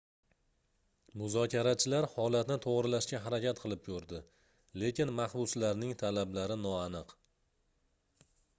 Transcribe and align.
muzokarachilar 1.21 2.07
holatni 2.13 2.57
toʻgʻrilashga 2.63 3.19
harakat 3.25 3.61
qilib 3.65 3.85
koʻrdi 3.89 4.23
lekin 4.85 5.15
mahbuslarning 5.21 5.95
talablari 6.03 6.61
noaniq 6.67 7.17